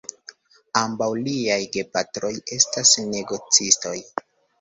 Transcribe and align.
Ambaŭ 0.79 1.09
liaj 1.27 1.57
gepatroj 1.75 2.31
estas 2.57 2.95
negocistoj. 3.11 3.95